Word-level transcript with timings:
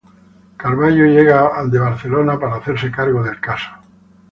Carvalho 0.57 1.05
llega 1.05 1.51
de 1.67 1.77
Barcelona 1.77 2.39
para 2.39 2.55
hacerse 2.55 2.89
cargo 2.89 3.21
del 3.21 3.39
caso. 3.39 3.69